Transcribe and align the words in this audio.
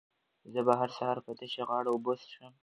زه 0.53 0.59
هره 0.69 0.75
ورځ 0.81 0.91
سهار 0.97 1.17
په 1.25 1.31
تشه 1.39 1.63
غاړه 1.69 1.89
اوبه 1.93 2.13
څښم. 2.21 2.53